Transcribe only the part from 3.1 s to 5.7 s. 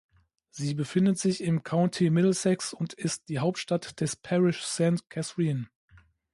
die Hauptstadt des Parish Saint Catherine.